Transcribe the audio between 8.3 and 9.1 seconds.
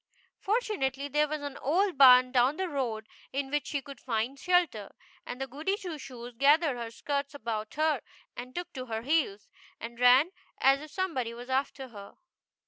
and took to her